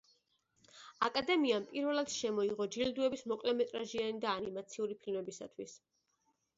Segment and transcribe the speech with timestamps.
[1.07, 5.83] აკადემიამ პირველად შემოიღო ჯილდოები მოკლემეტრაჟიანი და ანიმაციური ფილმებისთვის.